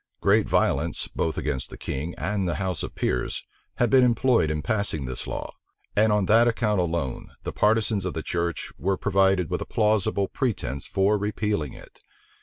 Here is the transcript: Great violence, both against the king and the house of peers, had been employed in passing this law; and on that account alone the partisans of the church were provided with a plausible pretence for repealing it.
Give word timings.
Great 0.19 0.49
violence, 0.49 1.07
both 1.07 1.37
against 1.37 1.69
the 1.69 1.77
king 1.77 2.15
and 2.17 2.49
the 2.49 2.55
house 2.55 2.81
of 2.81 2.95
peers, 2.95 3.45
had 3.75 3.91
been 3.91 4.03
employed 4.03 4.49
in 4.49 4.63
passing 4.63 5.05
this 5.05 5.27
law; 5.27 5.53
and 5.95 6.11
on 6.11 6.25
that 6.25 6.47
account 6.47 6.81
alone 6.81 7.29
the 7.43 7.53
partisans 7.53 8.03
of 8.03 8.15
the 8.15 8.23
church 8.23 8.71
were 8.79 8.97
provided 8.97 9.51
with 9.51 9.61
a 9.61 9.63
plausible 9.63 10.27
pretence 10.27 10.87
for 10.87 11.19
repealing 11.19 11.73
it. 11.73 12.01